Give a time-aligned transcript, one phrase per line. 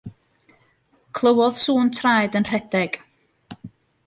[1.17, 2.91] Clywodd sŵn traed yn rhedeg.